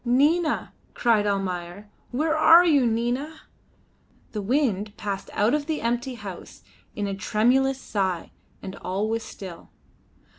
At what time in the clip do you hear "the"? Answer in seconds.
4.31-4.41, 5.67-5.81